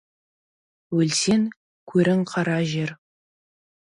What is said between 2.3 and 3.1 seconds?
қара жер!